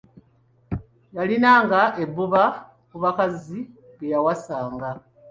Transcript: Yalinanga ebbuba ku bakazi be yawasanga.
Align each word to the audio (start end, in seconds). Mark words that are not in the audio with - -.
Yalinanga 1.15 1.81
ebbuba 2.03 2.43
ku 2.89 2.95
bakazi 3.03 3.59
be 3.97 4.05
yawasanga. 4.13 4.89